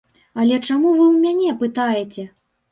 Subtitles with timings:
[0.43, 2.29] Але чаму вы ў мяне пытаеце?